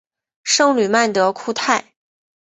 [0.43, 1.93] 圣吕曼德库泰。